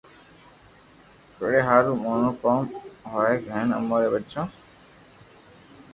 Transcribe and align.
پيڙي 1.35 1.59
ھارون 1.67 1.97
موٽو 2.03 2.31
ڪوم 2.41 2.61
ھوئي 3.11 3.35
ھين 3.53 3.67
امري 3.79 4.07
ٻچو 4.13 4.43